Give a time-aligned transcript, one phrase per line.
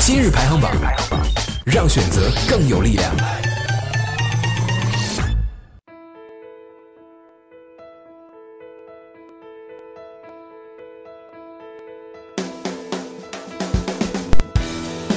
[0.00, 0.70] 今日排行榜，
[1.66, 3.12] 让选择更有力量。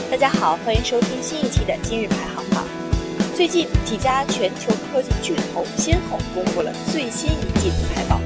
[0.09, 2.63] 大家好，欢迎收听新一期的今日排行榜。
[3.35, 8.19] 最近几家全球科技巨头先后公布了最新一季度财报。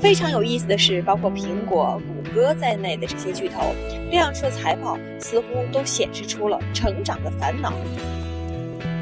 [0.00, 3.74] 非常有意思的是，包括苹果、谷歌在内的这些巨头
[4.10, 7.72] 亮出的财报，似乎都显示出了成长的烦恼。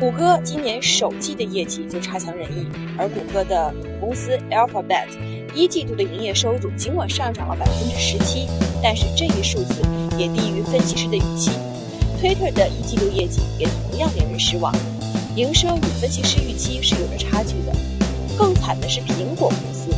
[0.00, 2.66] 谷歌今年首季的业绩就差强人意，
[2.98, 5.06] 而谷歌的母公司 Alphabet
[5.54, 8.46] 一季度的营业收入尽管上涨了百分之十七，
[8.82, 9.80] 但是这一数字
[10.18, 11.50] 也低于分析师的预期。
[12.20, 14.74] Twitter 的一季度业绩也同样令人失望，
[15.34, 17.72] 营收与分析师预期是有着差距的。
[18.36, 19.90] 更惨的是苹果公司，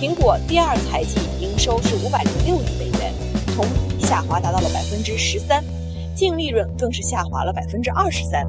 [0.00, 3.12] 苹果第二财季营收是五百零六亿美元，
[3.54, 5.64] 同比下滑达到了百分之十三，
[6.14, 8.46] 净利润更是下滑了百分之二十三，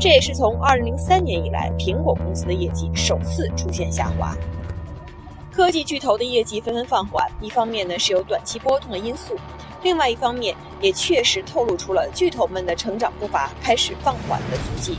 [0.00, 4.36] 这也是从二零零三年以来苹果公司的业绩首次出现下滑。
[5.52, 9.36] 科技巨头的业绩纷纷放缓，一方面呢是有短期波动的因素。
[9.84, 14.98] 另外一方面，也确实透露出了巨头们的成长步伐开始放缓的足迹。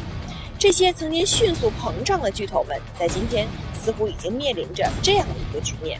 [0.57, 5.99] 这些曾经迅速膨胀的巨头们，在今天似乎已经面临着这样的一个局面：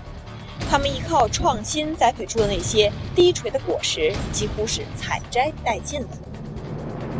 [0.70, 6.08] 他们依靠创新栽培出的那些低垂的果实，几乎是采摘殆尽了。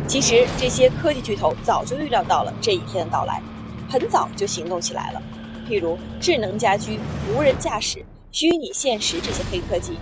[0.06, 3.42] 其实，这些科技巨头早就预料到了这一天的到来，
[3.88, 5.22] 很早就行动起来了。
[5.68, 6.98] 譬如智能家居、
[7.30, 9.98] 无人驾驶、虚拟现实这些黑科技。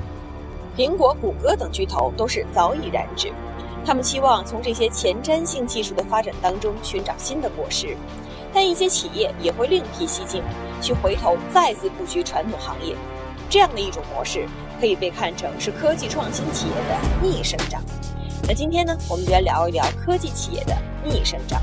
[0.77, 3.33] 苹果、谷歌等巨头都是早已染指，
[3.85, 7.97] 他们期望从这些前瞻性技术的发展当中寻找新的果实，
[8.53, 10.43] 但一些企业也会另辟蹊径，
[10.81, 12.95] 去回头再次布局传统行业。
[13.49, 14.47] 这样的一种模式
[14.81, 17.83] 可以被看成是科技创新企业的逆生长。
[18.49, 21.61] 那今天呢，我们就来聊一聊科技企业的逆生长。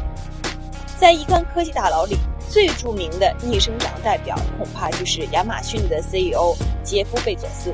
[0.98, 2.18] 在一干科技大佬里，
[2.50, 7.74] 最著名的逆生长代表恐怕就是亚马逊的 CEO 杰夫·贝佐斯。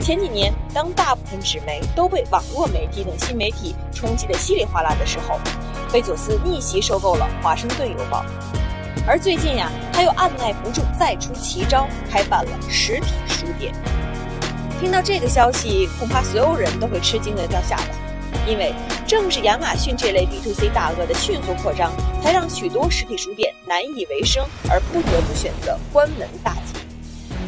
[0.00, 5.38] 前几年，当大部分纸媒都被网络媒体等新媒体冲击得稀里哗啦的时候，
[5.92, 8.24] 贝佐斯逆袭收购了《华盛顿邮报》，
[9.06, 13.72] 而最近呀，他又按耐不住再出奇招，开办了实体书店。
[14.80, 17.84] 听到这个消息，恐怕所有人都会吃惊的掉下巴，
[18.46, 18.72] 因为
[19.06, 26.80] 正是亚马逊这类 B to C 大鳄的迅速扩张，才让许多实体书店难以为生，而不得不选择关门大吉。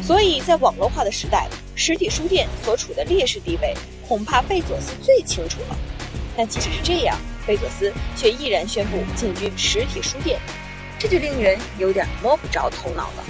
[0.01, 1.47] 所以在网络化的时代。
[1.75, 3.73] 实体书店所处的劣势地位，
[4.07, 5.75] 恐怕贝佐斯最清楚了。
[6.37, 10.39] 但即使是这样，贝佐斯却毅然宣布进军实体书店，
[11.03, 13.23] 这就令人有点摸不着头脑了。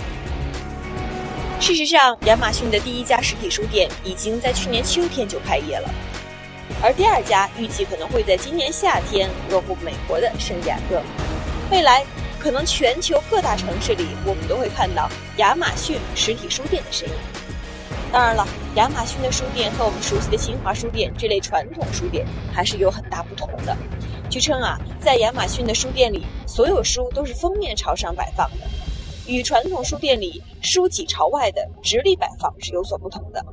[1.59, 5.89] 事实上，亚马逊的第一家实体书店已经在去年秋天就开业了，
[6.83, 11.01] 而第二家预计可能会在今年夏天落户美国的圣地亚哥。
[11.71, 12.05] 未来，
[12.39, 17.15] 可能全球各大城市里，我们都会看到亚马逊实体书店的身影。
[18.13, 23.75] 当然了，亚马逊的书店和我们熟悉的新华书店这类传统书店还是有很大不同的。
[24.29, 28.67] 据称啊，在亚马逊的书店里，所有书都是封面朝上摆放的，
[29.25, 33.43] 与传统书店里书脊朝外的直立摆放是有所不同的。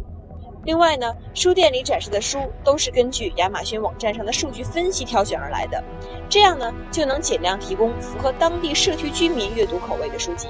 [0.64, 5.82] 另外呢，书店里展示的书都是根据亚马逊网站上的数据分析挑选而来的，
[6.28, 10.48] 这样呢就能尽量提供符合当地社区居民阅读口味的书籍。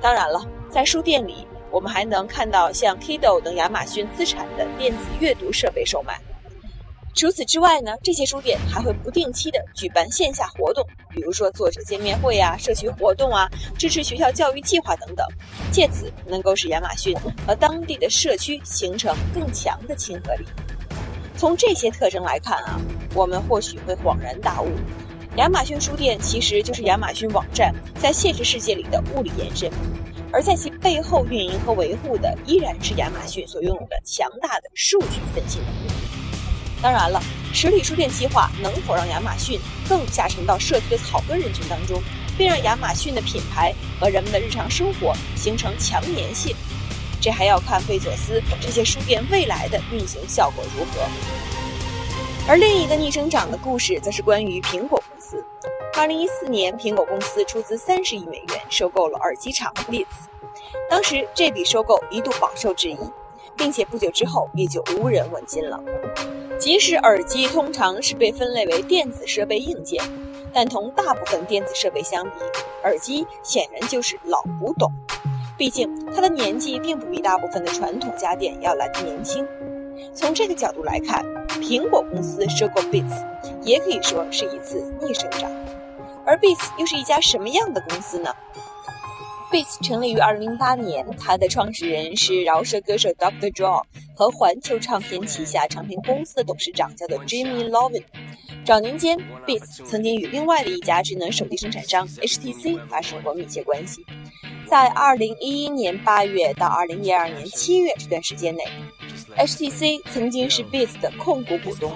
[0.00, 1.46] 当然了，在书店里。
[1.74, 6.20] 我们还能看到像 Kindle 等亚马逊资产的电子阅读设备售卖。
[7.16, 15.26] 除此之外呢，这些书店还会不定期的举办线下活动，比如说作者见面会啊、社区活动啊、支持学校教育计划等等，
[15.72, 17.12] 借此能够使亚马逊
[17.44, 20.44] 和当地的社区形成更强的亲和力。
[21.36, 22.80] 从这些特征来看啊，
[23.16, 24.68] 我们或许会恍然大悟，
[25.38, 29.68] 亚马逊书店其实就是亚马逊网站在现实世界里的物理延伸。
[30.34, 35.92] 而在其背后运营和维护的，依然是亚马逊所拥有的强大的数据分析能力。
[36.82, 37.22] 当然了，
[37.52, 42.02] 实体书店计划能否让亚马逊更下沉到社区的草根人群当中，
[42.36, 46.52] 并让亚马逊的品牌和人们的日常生活形成强粘性，
[47.20, 51.08] 这还要看贝佐斯这些书店未来的运行效果如何。
[52.48, 55.42] 而另一个逆生长的故事，则是关于苹果公司。
[55.96, 60.26] 二零一四年，苹果公司出资三十亿美元收购了耳机厂 Beats，
[60.90, 62.98] 当时这笔收购一度饱受质疑，
[63.56, 65.80] 并且不久之后也就无人问津了。
[66.58, 70.02] 即使耳机通常是被分类为电子设备硬件，
[70.52, 72.32] 但同大部分电子设备相比，
[72.82, 74.90] 耳机显然就是老古董。
[75.56, 79.46] 毕竟它的年纪并不比大部分的传统家电要来的年轻。
[80.12, 81.24] 从这个角度来看，
[81.60, 83.24] 苹果公司收购 Beats
[83.62, 85.48] 也可以说是一次逆生长。
[86.26, 88.34] 而 Beats 又是一家什么样的公司呢
[89.50, 93.52] ？Beats 成立于2008年，它的创始人是饶舌歌手 Dr.
[93.52, 93.82] Dre
[94.16, 98.02] 和环球唱片旗下唱片公司的董事长，叫做 Jimmy Lovin。
[98.64, 104.04] 早年间，Beats 曾经与另外的一家智能手机生产商 HTC 发生过密切关系。
[104.66, 108.64] 在2011年8月到2012年7月这段时间内
[109.36, 111.92] ，HTC 曾经是 Beats 的控股股东。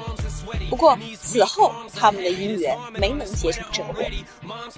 [0.71, 4.03] 不过此后，他们的姻缘没能结成正果。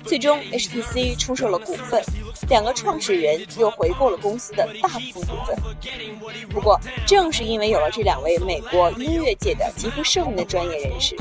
[0.05, 2.03] 最终，HTC 出售了股份，
[2.49, 5.57] 两个创始人又回购了公司的大部分股份。
[6.49, 11.17] 不过，正是因为有了这两位美国音乐界的极负盛名的专业人士。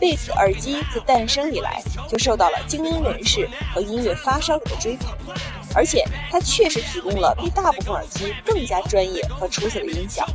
[0.00, 5.16] Beats 耳机自诞生以来就受到了精英人士和音乐发烧友的追捧，
[5.74, 10.26] 而且它确实提供了比大部分耳机更加专业和出色的音响。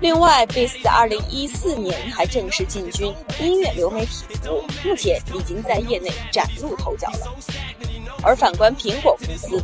[0.00, 7.34] 另外，Beats 在2014年还正式进军音乐流媒体服务，目前已经在业内崭露头角了。
[8.22, 9.62] 而反观苹果公司，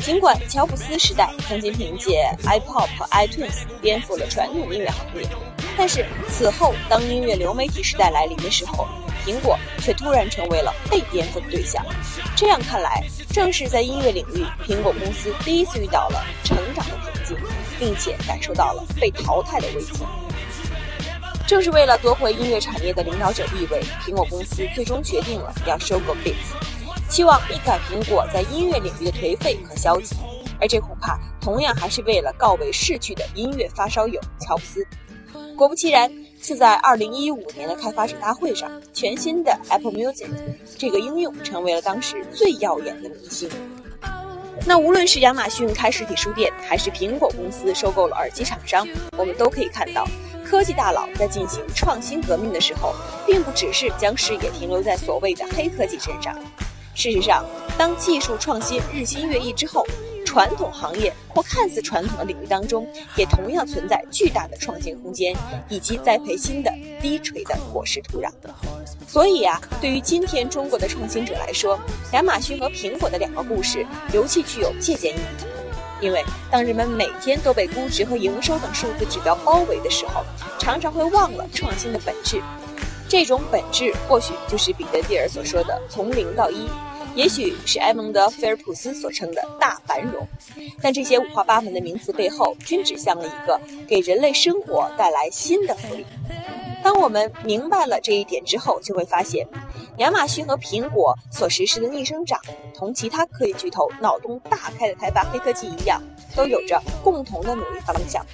[0.00, 5.26] 尽管乔布斯时代曾经凭借 iPod 和 iTunes 颠覆了传统音乐行业。
[5.76, 8.86] 但是此后，当音乐流媒体时代来临的时候，
[9.24, 11.84] 苹果却突然成为了被颠覆的对象。
[12.36, 17.36] 这样看来，正是在音乐领域，苹果公司第一次遇到了成长的瓶颈，
[17.78, 20.04] 并且感受到了被淘汰的危机。
[21.46, 30.16] 正是为了夺回音乐产业的领导者地位，苹果公司最终决定了要收购 Beats，期望一改苹果在音乐领域的颓废和消极。
[30.60, 34.86] 而这恐怕同样还是为了告慰逝去的音乐发烧友乔布斯。
[35.56, 36.08] 果不其然，
[36.42, 40.26] 是在2015年的开发者大会上，全新的 Apple Music
[40.76, 43.48] 这个应用成为了当时最耀眼的明星。
[44.66, 48.86] 那无论是亚马逊开实体书店，还是苹果公司收购了耳机厂商，
[49.16, 50.04] 我们都可以看到，
[50.44, 52.92] 科技大佬在进行创新革命的时候，
[53.24, 56.36] 并不只是将视野停留在所谓的黑科技身上。
[56.94, 57.44] 事实上，
[57.78, 59.86] 当技术创新日新月异之后，
[60.32, 65.36] 传统行业或看似传统的领域当中，也同样存在巨大的创新空间，
[65.68, 68.30] 以及栽培新的低垂的果实土壤。
[69.06, 71.78] 所以啊，对于今天中国的创新者来说，
[72.14, 75.44] 亚马逊和苹果的两个故事尤其具有借鉴意义。
[76.00, 80.24] 因为当人们每天都被估值和营收等数字指标包围的时候，
[80.58, 82.40] 常常会忘了创新的本质。
[83.06, 86.70] 这种本质，或许就是彼得蒂尔所说的“从零到一”。
[87.14, 90.26] 也许是埃蒙德·菲尔普斯所称的大繁荣，
[90.80, 96.06] 但这些五花八门的名词背后，均指向了一个给人类生活带来新的福利。
[96.82, 99.46] 当我们明白了这一点之后，就会发现，
[99.98, 102.40] 亚马逊和苹果所实施的逆生长，
[102.74, 106.02] 同其他科技巨头脑洞大开的开发黑科技一样，
[106.34, 108.24] 都有着共同的努力方向。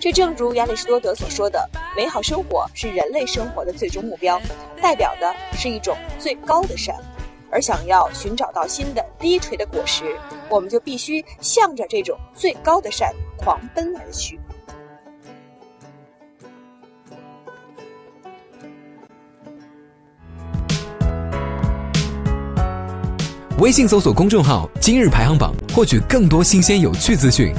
[0.00, 1.66] 这正如亚里士多德所说的
[1.96, 4.40] ：“美好生活是人类生活的最终目标，
[4.82, 6.94] 代表的是一种最高的善。”
[7.50, 10.04] 而想要寻找到新的低垂的果实，
[10.48, 14.38] 我们就必须向着这种最高的山狂奔而去。
[23.58, 27.52] 微信搜索公众号“今日排行榜”，获取更多新鲜有趣资讯。